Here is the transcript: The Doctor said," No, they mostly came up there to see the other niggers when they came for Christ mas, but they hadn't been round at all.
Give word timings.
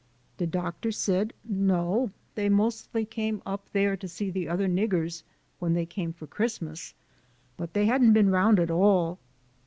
The 0.37 0.47
Doctor 0.47 0.91
said," 0.91 1.31
No, 1.67 2.09
they 2.33 2.49
mostly 2.49 3.05
came 3.05 3.39
up 3.45 3.69
there 3.71 3.95
to 3.95 4.07
see 4.07 4.31
the 4.31 4.49
other 4.49 4.67
niggers 4.67 5.21
when 5.59 5.73
they 5.75 5.85
came 5.85 6.11
for 6.11 6.25
Christ 6.25 6.59
mas, 6.59 6.95
but 7.55 7.73
they 7.75 7.85
hadn't 7.85 8.13
been 8.13 8.31
round 8.31 8.59
at 8.59 8.71
all. 8.71 9.19